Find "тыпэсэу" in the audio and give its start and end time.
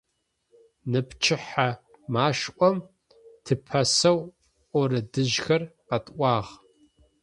3.45-4.19